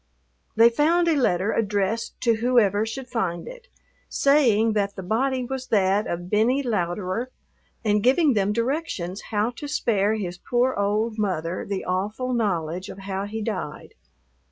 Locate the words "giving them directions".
8.01-9.21